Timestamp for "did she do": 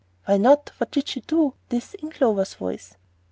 0.89-1.53